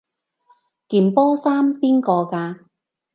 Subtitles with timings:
[0.89, 2.61] 件波衫邊個㗎？